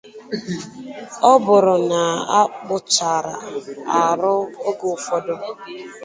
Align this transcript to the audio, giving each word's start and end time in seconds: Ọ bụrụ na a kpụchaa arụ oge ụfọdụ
Ọ 1.31 1.33
bụrụ 1.43 1.75
na 1.89 2.01
a 2.39 2.41
kpụchaa 2.65 3.21
arụ 4.03 4.33
oge 4.67 4.85
ụfọdụ 4.95 5.33